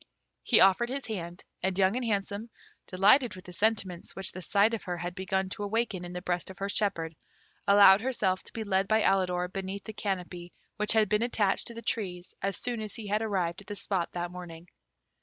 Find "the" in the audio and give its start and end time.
3.45-3.53, 4.31-4.41, 6.13-6.23, 9.83-9.93, 11.75-11.83, 13.67-13.75